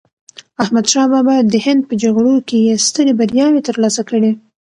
احمد 0.63 0.85
شاه 0.91 1.07
بابا 1.13 1.35
د 1.41 1.53
هند 1.65 1.81
په 1.89 1.93
جګړو 2.03 2.33
کې 2.47 2.57
یې 2.67 2.75
سترې 2.87 3.13
بریاوې 3.19 3.61
ترلاسه 3.67 4.01
کړې. 4.09 4.31